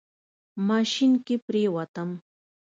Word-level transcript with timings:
ماشين 0.67 1.13
کې 1.25 1.35
پرېوتم. 1.45 2.09